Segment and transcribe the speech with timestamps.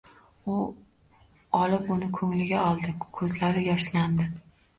[0.51, 0.53] U
[1.59, 4.29] olib uni ko'liga oldi, ko'zlari yoshlandi.